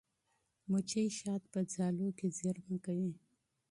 مچۍ 0.69 1.07
شات 1.17 1.43
په 1.53 1.59
ځالو 1.73 2.07
کې 2.17 2.27
زېرمه 2.37 2.77
کوي. 2.85 3.13